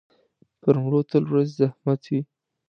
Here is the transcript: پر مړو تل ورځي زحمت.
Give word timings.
پر 0.61 0.75
مړو 0.83 1.01
تل 1.11 1.23
ورځي 1.27 1.53
زحمت. 1.59 2.03